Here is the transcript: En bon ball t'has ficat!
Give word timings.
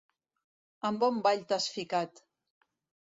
En 0.89 0.97
bon 1.05 1.21
ball 1.27 1.45
t'has 1.51 1.69
ficat! 1.77 2.25